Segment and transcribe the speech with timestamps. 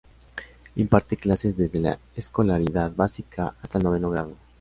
[0.77, 4.35] Imparte clases desde la escolaridad básica hasta el noveno grado.